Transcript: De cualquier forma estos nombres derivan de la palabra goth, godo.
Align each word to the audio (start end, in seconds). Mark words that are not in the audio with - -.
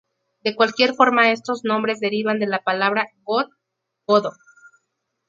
De 0.43 0.55
cualquier 0.55 0.95
forma 0.95 1.31
estos 1.31 1.63
nombres 1.63 1.99
derivan 1.99 2.39
de 2.39 2.47
la 2.47 2.63
palabra 2.63 3.11
goth, 3.23 3.51
godo. 4.07 4.31